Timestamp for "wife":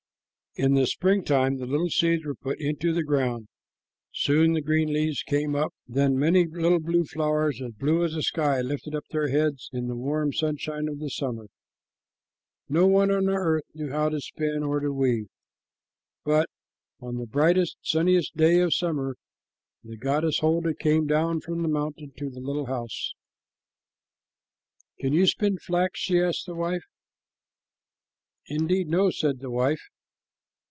26.59-26.83, 29.49-29.79